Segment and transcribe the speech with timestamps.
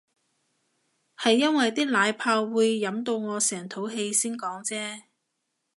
[1.15, 5.03] 係因為啲奶泡會飲到我成肚氣先講啫